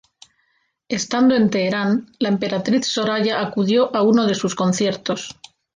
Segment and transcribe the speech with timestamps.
[0.89, 5.39] Estando en Teherán, la emperatriz Soraya acudió a uno de sus conciertos.